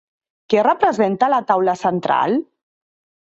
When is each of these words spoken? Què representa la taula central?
Què 0.53 0.63
representa 0.67 1.29
la 1.33 1.41
taula 1.51 1.77
central? 1.83 2.35